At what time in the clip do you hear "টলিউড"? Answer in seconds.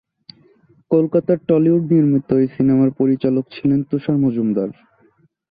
1.47-1.83